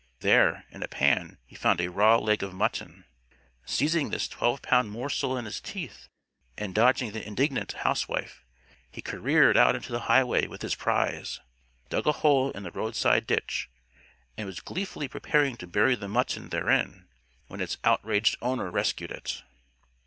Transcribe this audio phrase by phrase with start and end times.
[0.21, 3.05] There, in a pan, he found a raw leg of mutton.
[3.65, 6.07] Seizing this twelve pound morsel in his teeth
[6.57, 8.43] and dodging the indignant housewife,
[8.89, 11.39] he careered out into the highway with his prize,
[11.89, 13.69] dug a hole in the roadside ditch
[14.37, 17.07] and was gleefully preparing to bury the mutton therein,
[17.45, 19.43] when its outraged owner rescued it.